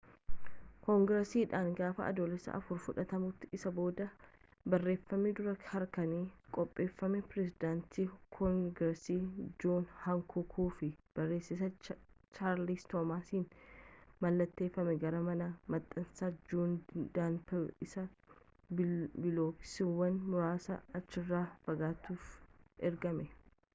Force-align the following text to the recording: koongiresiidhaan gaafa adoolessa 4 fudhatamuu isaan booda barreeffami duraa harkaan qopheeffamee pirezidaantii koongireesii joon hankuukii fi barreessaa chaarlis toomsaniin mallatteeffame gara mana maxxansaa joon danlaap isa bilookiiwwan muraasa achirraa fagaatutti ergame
koongiresiidhaan 0.85 1.67
gaafa 1.79 2.05
adoolessa 2.11 2.53
4 2.69 2.77
fudhatamuu 2.85 3.49
isaan 3.57 3.75
booda 3.79 4.05
barreeffami 4.73 5.33
duraa 5.39 5.53
harkaan 5.73 6.15
qopheeffamee 6.57 7.19
pirezidaantii 7.33 8.05
koongireesii 8.39 9.19
joon 9.65 9.85
hankuukii 10.07 10.67
fi 10.79 10.89
barreessaa 11.21 11.69
chaarlis 11.91 12.87
toomsaniin 12.95 13.45
mallatteeffame 14.25 14.97
gara 15.05 15.23
mana 15.31 15.51
maxxansaa 15.75 16.33
joon 16.53 16.75
danlaap 16.97 17.81
isa 17.89 18.07
bilookiiwwan 18.81 20.21
muraasa 20.35 20.81
achirraa 21.01 21.47
fagaatutti 21.69 22.85
ergame 22.91 23.31